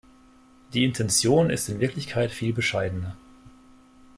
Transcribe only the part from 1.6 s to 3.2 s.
in Wirklichkeit viel bescheidener.